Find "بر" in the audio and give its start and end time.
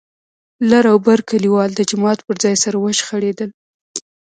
1.07-1.19